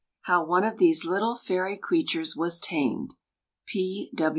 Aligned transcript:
HOW 0.21 0.43
ONE 0.47 0.63
OF 0.63 0.77
THESE 0.77 1.05
LITTLE 1.05 1.35
FAIRY 1.35 1.77
CREATURES 1.77 2.35
WAS 2.35 2.59
TAMED. 2.59 3.13